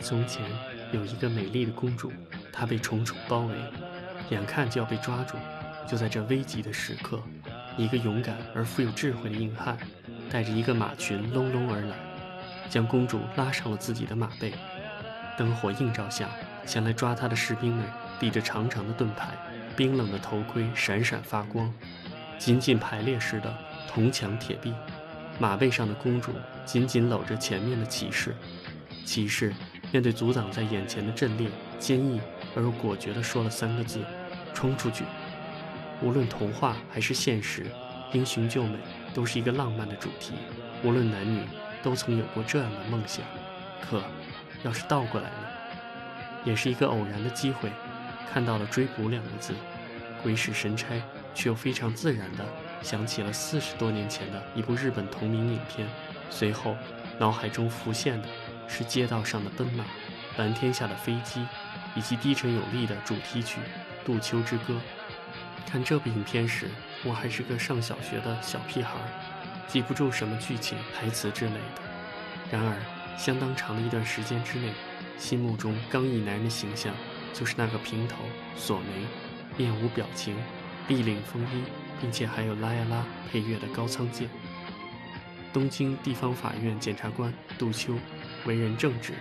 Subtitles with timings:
[0.00, 0.44] 从前
[0.92, 2.12] 有一个美丽的公主，
[2.52, 3.54] 她被重重包围，
[4.30, 5.36] 眼看就要被抓住。
[5.86, 7.22] 就在这危急的时刻，
[7.76, 9.76] 一个勇敢而富有智慧的硬汉，
[10.30, 11.96] 带着一个马群隆隆而来，
[12.68, 14.52] 将公主拉上了自己的马背。
[15.36, 16.28] 灯火映照下，
[16.66, 17.86] 前来抓她的士兵们
[18.20, 19.28] 抵着长长的盾牌，
[19.76, 21.72] 冰冷的头盔闪闪发光，
[22.38, 23.56] 紧紧排列似的
[23.88, 24.74] 铜墙铁壁。
[25.38, 26.32] 马背上的公主
[26.66, 28.34] 紧紧搂着前面的骑士，
[29.06, 29.54] 骑士
[29.90, 32.20] 面对阻挡在眼前的阵列，坚毅
[32.54, 34.04] 而又果决地说了三个字
[34.52, 35.04] ：“冲出去！”
[36.02, 37.66] 无论童话还是现实，
[38.12, 38.76] 英雄救美
[39.14, 40.34] 都是一个浪漫的主题。
[40.84, 41.42] 无论男女，
[41.82, 43.24] 都曾有过这样的梦想。
[43.80, 44.02] 可，
[44.62, 45.46] 要是倒过来呢？
[46.44, 47.70] 也是一个偶然的机会，
[48.30, 49.54] 看到了“追捕”两个字，
[50.22, 51.02] 鬼使神差，
[51.34, 52.44] 却又非常自然地
[52.82, 55.88] 想起了四十多年前的一部日本同名影片。
[56.30, 56.76] 随后，
[57.18, 58.28] 脑海中浮现的
[58.68, 59.84] 是街道上的奔马、
[60.36, 61.44] 蓝天下的飞机，
[61.96, 63.60] 以及低沉有力的主题曲
[64.04, 64.74] 《杜秋之歌》。
[65.66, 66.68] 看这部影片时，
[67.04, 68.94] 我还是个上小学的小屁孩，
[69.66, 71.82] 记不住什么剧情、台词之类的。
[72.50, 72.76] 然而，
[73.18, 74.72] 相当长的一段时间之内，
[75.18, 76.94] 心目中刚毅男人的形象
[77.34, 78.16] 就是那个平头、
[78.56, 79.06] 锁眉、
[79.56, 80.36] 面无表情、
[80.86, 81.64] 立领风衣，
[82.00, 84.28] 并且还有拉呀拉配乐的高仓健。
[85.52, 87.94] 东京地方法院检察官杜秋，
[88.48, 89.12] 为人正直，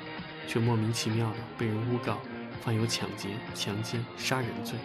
[0.48, 2.22] 却莫名其妙的被人诬告
[2.62, 4.80] 犯有抢劫、强奸、杀人罪。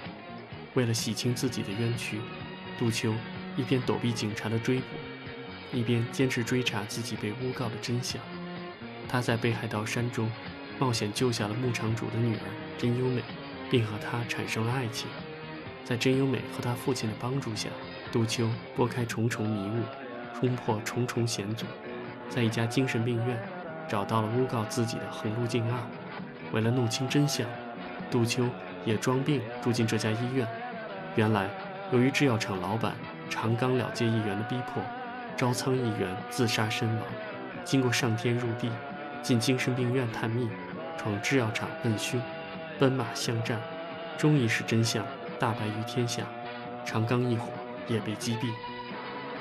[0.74, 2.18] 为了洗清自己的冤屈，
[2.76, 3.14] 杜秋
[3.56, 4.84] 一边躲避警察的追捕，
[5.72, 8.20] 一边坚持追查自己被诬告的真相。
[9.08, 10.28] 他在北海道山中
[10.76, 12.42] 冒险救下了牧场主的女儿
[12.76, 13.22] 真优美，
[13.70, 15.08] 并和她产生了爱情。
[15.84, 17.68] 在真优美和她父亲的帮助下，
[18.10, 19.82] 杜秋拨开重重迷雾，
[20.34, 21.64] 冲破重重险阻，
[22.28, 23.38] 在一家精神病院
[23.88, 25.78] 找到了诬告自己的横路敬二。
[26.52, 27.46] 为了弄清真相，
[28.10, 28.48] 杜秋
[28.84, 30.46] 也装病住进这家医院。
[31.16, 31.48] 原来，
[31.92, 32.94] 由于制药厂老板
[33.30, 34.82] 长冈了介议员的逼迫，
[35.36, 37.04] 招仓议员自杀身亡。
[37.64, 38.70] 经过上天入地，
[39.22, 40.48] 进精神病院探秘，
[40.98, 42.20] 闯制药厂问凶，
[42.78, 43.60] 奔马相战，
[44.18, 45.04] 终于使真相
[45.38, 46.22] 大白于天下。
[46.84, 47.48] 长冈一伙
[47.86, 48.50] 也被击毙。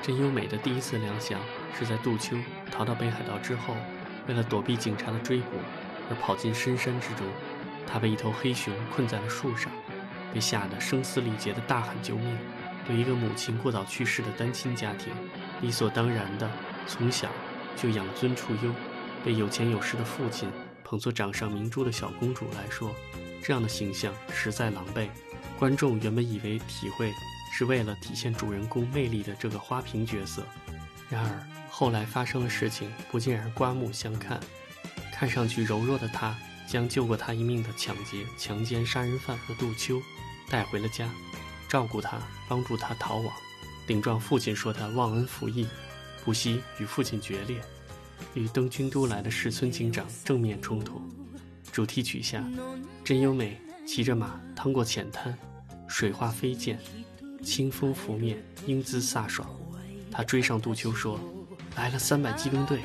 [0.00, 1.38] 真优美的第一次亮相
[1.78, 2.36] 是在杜秋
[2.70, 3.74] 逃到北海道之后，
[4.26, 5.56] 为了躲避警察的追捕，
[6.10, 7.26] 而跑进深山之中。
[7.86, 9.70] 他被一头黑熊困在了树上。
[10.32, 12.38] 被吓得声嘶力竭地大喊救命。
[12.86, 15.12] 对一个母亲过早去世的单亲家庭，
[15.60, 16.50] 理所当然的
[16.86, 17.28] 从小
[17.76, 18.72] 就养尊处优，
[19.22, 20.50] 被有钱有势的父亲
[20.82, 22.90] 捧作掌上明珠的小公主来说，
[23.42, 25.06] 这样的形象实在狼狈。
[25.58, 27.12] 观众原本以为体会
[27.52, 30.42] 是为了体现主人公魅力的这个花瓶角色，
[31.12, 34.40] 然而后来发生的事情不禁让人刮目相看。
[35.12, 36.34] 看上去柔弱的他，
[36.66, 40.00] 将救过他一命的抢劫、强奸、杀人犯和杜秋。
[40.48, 41.10] 带回了家，
[41.68, 42.18] 照顾他，
[42.48, 43.26] 帮助他逃亡。
[43.86, 45.68] 顶撞父亲说他忘恩负义，
[46.24, 47.60] 不惜与父亲决裂，
[48.32, 51.02] 与登军都来的石村警长正面冲突。
[51.70, 52.42] 主题曲下，
[53.04, 55.36] 真优美骑着马趟过浅滩，
[55.88, 56.78] 水花飞溅，
[57.42, 59.46] 清风拂面，英姿飒爽。
[60.12, 61.18] 他追上杜秋说
[61.74, 62.82] ：“来了三百机动队，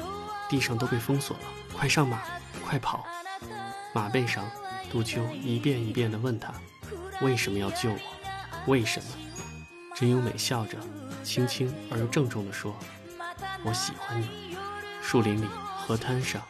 [0.49, 1.43] 地上都被封锁了，
[1.75, 2.21] 快上马，
[2.65, 3.05] 快跑！”
[3.93, 4.49] 马背上，
[4.89, 6.53] 杜秋一遍一遍地问他。
[7.21, 7.99] 为什么要救我？
[8.67, 9.07] 为什么？
[9.95, 10.77] 真优美笑着，
[11.23, 12.73] 轻轻而又郑重地说
[13.65, 14.55] ：“我喜欢你。”
[15.01, 15.45] 树林里，
[15.77, 16.41] 河滩上，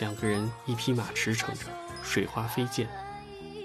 [0.00, 1.66] 两个人一匹马驰骋着，
[2.02, 2.88] 水花飞溅。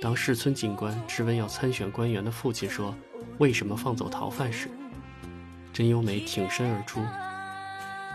[0.02, 2.96] 当市村警官质问要参选官员的父亲说
[3.40, 4.70] ：“为什么放走逃犯？”时，
[5.82, 7.02] 真由美挺身而出：“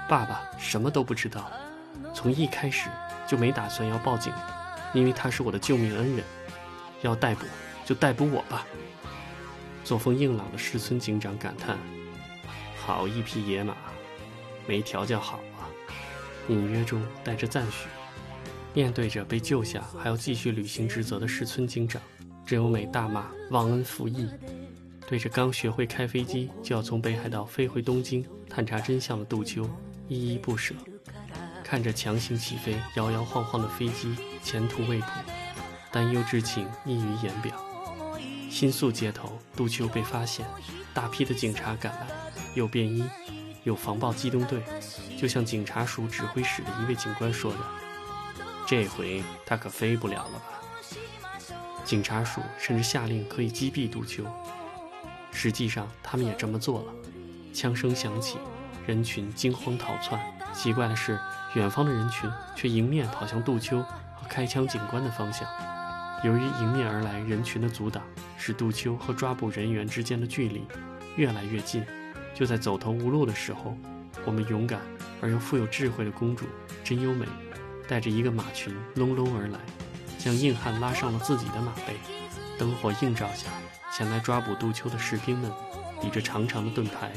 [0.08, 1.50] 爸爸什么都不知道，
[2.14, 2.88] 从一开始
[3.26, 4.32] 就没打算要报警，
[4.94, 6.24] 因为他是我的救命恩人，
[7.02, 7.44] 要逮捕。”
[7.84, 8.64] 就逮捕我吧。
[9.82, 11.76] 作风硬朗的市村警长感叹
[12.78, 13.74] ：“好一匹野马，
[14.64, 15.66] 没调教好啊！”
[16.48, 17.88] 隐约中带着赞许。
[18.74, 22.00] 面对着被救下还要继续履行职责的市村警长，
[22.46, 24.30] 真由美大骂忘恩负义，
[25.06, 29.68] 对着刚学会开飞机就要从北海道飞回东京探查真相的杜秋
[30.08, 30.74] 依依不舍。
[31.62, 35.06] 看着强行起飞、摇摇晃晃的飞机，前途未卜，
[35.90, 37.54] 担忧之情溢于言表。
[38.50, 40.46] 新宿街头，杜秋被发现，
[40.94, 42.06] 大批的警察赶来，
[42.54, 43.04] 有便衣，
[43.64, 44.62] 有防暴机动队，
[45.18, 47.58] 就像警察署指挥室的一位警官说的
[48.66, 50.62] ：“这回他可飞不了了吧？”
[51.84, 54.24] 警察署甚至下令可以击毙杜秋，
[55.36, 56.92] 实际上他们也这么做了。
[57.52, 58.38] 枪声响起，
[58.86, 60.18] 人群惊慌逃窜。
[60.54, 61.18] 奇怪的是，
[61.54, 63.82] 远方的人群却迎面跑向杜秋，
[64.14, 65.46] 和开枪警官的方向。
[66.24, 68.02] 由于迎面而来人群的阻挡，
[68.38, 70.66] 使杜秋和抓捕人员之间的距离
[71.16, 71.84] 越来越近。
[72.34, 73.76] 就在走投无路的时候，
[74.24, 74.80] 我们勇敢
[75.20, 76.46] 而又富有智慧的公主
[76.82, 77.26] 真优美，
[77.86, 79.58] 带着一个马群隆隆而来，
[80.18, 81.94] 将硬汉拉上了自己的马背。
[82.58, 83.48] 灯火映照下，
[83.96, 85.50] 前来抓捕杜秋的士兵们，
[86.02, 87.10] 抵着长长的盾牌，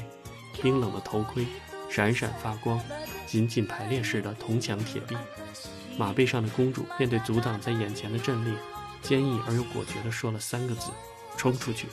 [0.62, 1.46] 冰冷的头盔
[1.90, 2.80] 闪闪发光，
[3.28, 5.14] 紧紧排列似的铜墙铁壁。
[5.98, 8.54] 马背上的公主面对阻挡在眼前的阵列。
[9.02, 10.90] 坚毅而又果决地说了三个字
[11.36, 11.88] ：“冲出去！”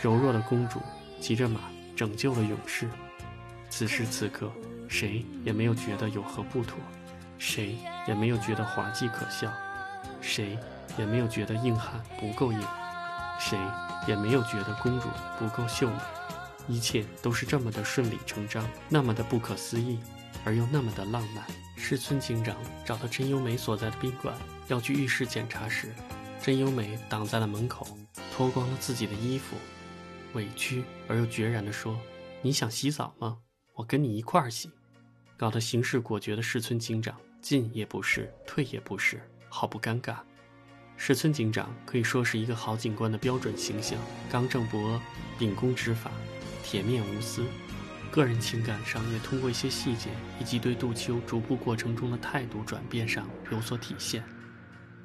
[0.00, 0.80] 柔弱的公主
[1.20, 1.60] 骑着马
[1.94, 2.88] 拯救了勇士。
[3.68, 4.50] 此时此刻，
[4.88, 6.78] 谁也没有觉得有何不妥，
[7.36, 7.76] 谁
[8.08, 9.52] 也没有觉得滑稽可笑，
[10.22, 10.58] 谁
[10.96, 12.62] 也没有觉得硬汉不够硬，
[13.40, 13.58] 谁
[14.06, 15.08] 也没有觉得公主
[15.38, 15.98] 不够秀美。
[16.68, 19.98] 一切都是这么的顺理成章，那么的不可思议，
[20.44, 21.44] 而又那么的浪漫。
[21.74, 22.54] 市村警长
[22.84, 24.36] 找到真优美所在的宾馆，
[24.68, 25.92] 要去浴室检查时，
[26.40, 27.88] 真优美挡在了门口，
[28.36, 29.56] 脱光了自己的衣服，
[30.34, 31.98] 委屈而又决然地说
[32.42, 33.38] ：“你想洗澡吗？
[33.74, 34.70] 我跟你一块儿洗。”
[35.36, 40.18] 搞得行事果决的市村警长进也不是，退也不是，好不尴尬。
[41.02, 43.98] 石村警长可以说是一个好警官的标准形象，
[44.30, 45.00] 刚正不阿，
[45.38, 46.10] 秉公执法，
[46.62, 47.42] 铁面无私。
[48.10, 54.22] 个人情感上也通过一些细节以及对杜秋逐步过程中的态度转变上有所体现，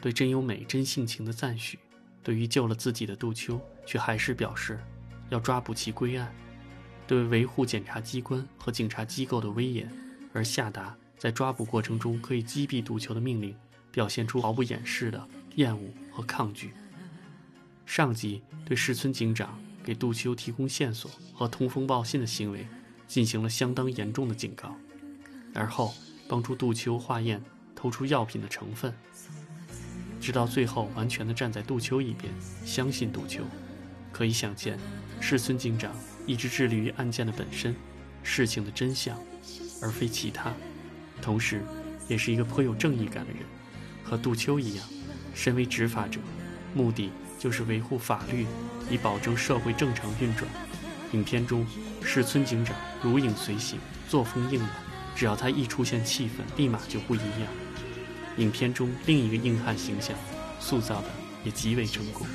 [0.01, 1.79] 对真优美真性情的赞许，
[2.21, 4.77] 对于救了自己的杜秋却还是表示
[5.29, 6.29] 要抓捕其归案，
[7.07, 9.89] 对维护检察机关和警察机构的威严
[10.33, 13.55] 而下达在抓捕过程中可以击毙杜秋的命令，
[13.93, 16.71] 表现出毫不掩饰的厌恶和抗拒。
[17.85, 22.65] 上级对石村警长给杜秋提供线索和通风报信的行为。
[23.07, 24.75] 进行了相当严重的警告，
[25.53, 25.93] 而后
[26.27, 27.39] 帮助杜秋化验，
[27.75, 28.91] 偷出药品的成分，
[30.19, 32.33] 直到最后完全的站在杜秋一边，
[32.65, 33.43] 相信杜秋。
[34.11, 34.79] 可以想见，
[35.21, 37.75] 世村警长一直致力于案件的本身，
[38.23, 39.15] 事情的真相，
[39.79, 40.51] 而非其他。
[41.21, 41.63] 同时，
[42.07, 43.41] 也是一个颇有正义感的人，
[44.03, 44.87] 和杜秋一样，
[45.35, 46.19] 身为执法者，
[46.73, 48.47] 目的就是维护法律，
[48.89, 50.49] 以保证社会正常运转。
[51.11, 51.63] 影片中。
[52.07, 54.69] 市村警长如影随形，作风硬朗，
[55.15, 57.47] 只要他一出现，气氛立马就不一样。
[58.37, 60.15] 影片中另一个硬汉形象
[60.59, 61.07] 塑造的
[61.43, 62.27] 也极为成功。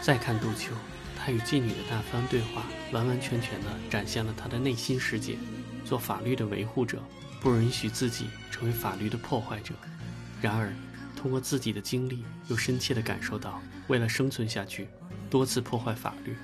[0.00, 0.72] 再看杜秋，
[1.14, 5.36] 他与妓女的那番对话，完完全全地展现了他的内心世界。
[5.84, 7.02] 做法律的维护者，
[7.42, 9.74] 不允许自己成为法律的破坏者。
[10.40, 10.72] 然而，
[11.26, 14.86] 通过自己的经历，又深切地感受到，为了生存下去，
[15.28, 16.36] 多次破坏法律。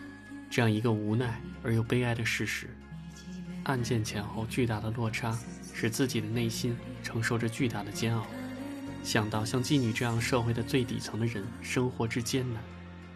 [0.51, 2.67] 这样一个无奈而又悲哀的事实，
[3.63, 5.39] 案件前后巨大的落差，
[5.73, 8.27] 使自己的内心承受着巨大的煎熬。
[9.05, 12.61] 想到像妓女这样社会的最底层的人生活之艰难，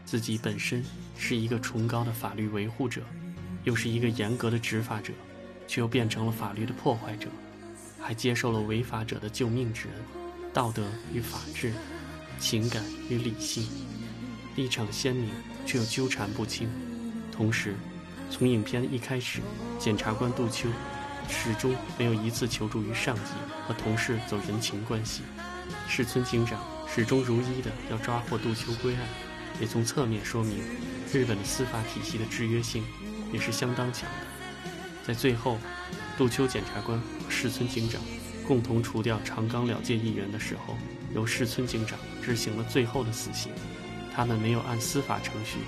[0.04, 0.84] 自己本身
[1.18, 3.02] 是一个崇高的法律维护者，
[3.64, 5.12] 又是一个严格的执法者，
[5.66, 7.28] 却又变成了法律的破坏者，
[8.00, 10.25] 还接受了违法者的救命之恩。
[10.56, 10.82] 道德
[11.12, 11.70] 与法治，
[12.38, 13.68] 情感与理性，
[14.54, 15.28] 立场鲜明
[15.66, 16.66] 却又纠缠不清。
[17.30, 17.76] 同时，
[18.30, 19.42] 从影片一开始，
[19.78, 20.70] 检察官杜秋
[21.28, 23.32] 始终没有一次求助于上级
[23.68, 25.20] 和同事走人情关系。
[25.86, 26.58] 市村警长
[26.88, 29.02] 始终如一的要抓获杜秋归案，
[29.60, 30.60] 也从侧面说明
[31.12, 32.82] 日本的司法体系的制约性
[33.30, 34.70] 也是相当强的。
[35.06, 35.58] 在最后，
[36.16, 38.00] 杜秋检察官和市村警长
[38.46, 40.76] 共同除掉长冈了界议员的时候，
[41.14, 43.50] 由市村警长执行了最后的死刑。
[44.14, 45.58] 他们没有按司法程序。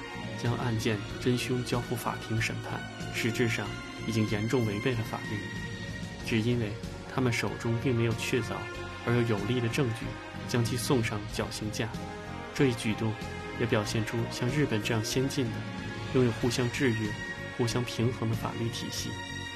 [0.40, 2.80] 将案件真凶交付法庭审判，
[3.12, 3.66] 实质上
[4.06, 5.37] 已经严重违背了法律。
[6.25, 6.70] 只因为
[7.12, 8.52] 他们手中并没有确凿
[9.04, 10.06] 而又有力的证据，
[10.47, 11.88] 将其送上绞刑架。
[12.54, 13.12] 这一举动
[13.58, 15.50] 也表现出像日本这样先进的、
[16.14, 17.11] 拥有互相制约、
[17.56, 19.11] 互相平衡的法律体系，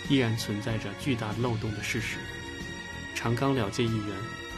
[0.08, 2.16] 依然存在着巨大漏洞的事实。
[3.22, 4.06] 长冈了界议员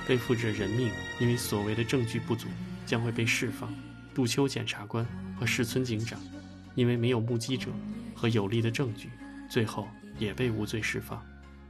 [0.08, 0.90] 背负着人命，
[1.20, 2.48] 因为所谓的证据不足，
[2.86, 3.70] 将会被释放。
[4.14, 5.06] 杜秋检察官。
[5.36, 6.16] 和市村警长，
[6.76, 7.68] 因为没有目击者
[8.14, 9.10] 和有力的证据，
[9.50, 11.20] 最后也被无罪释放。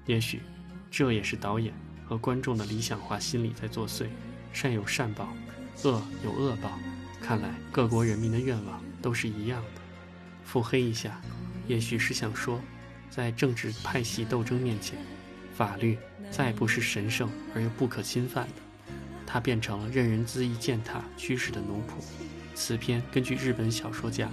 [0.05, 0.43] 也许，
[0.91, 1.73] 这也是导演
[2.07, 4.07] 和观众的理想化心理在作祟。
[4.53, 5.35] 善有善报，
[5.83, 6.79] 恶有恶报。
[7.23, 9.81] 看来各国人民的愿望都是一样的。
[10.45, 11.19] 腹黑一下，
[11.67, 12.61] 也许是想说，
[13.09, 14.99] 在政治派系斗争面前，
[15.57, 15.97] 法律
[16.31, 18.55] 再不是神圣而又不可侵犯的，
[19.27, 22.03] 它变成了任人恣意践踏驱使的奴仆。
[22.55, 24.29] 此片根据日本小说家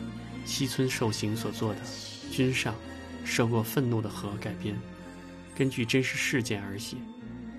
[0.46, 1.80] 西村寿行所作的
[2.32, 2.76] 《君上
[3.24, 4.76] 受过愤怒的河》改编，
[5.56, 6.98] 根据真实事件而写。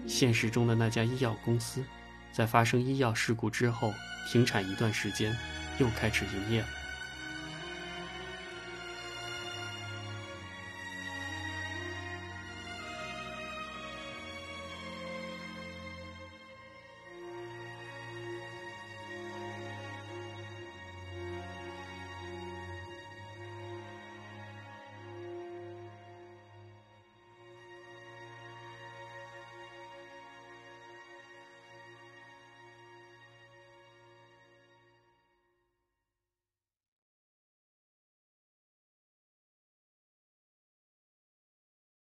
[0.06, 1.84] 现实中的那家医药公司，
[2.32, 3.94] 在发生医药事故之后
[4.30, 5.36] 停产一段时间，
[5.78, 6.66] 又开始营业了。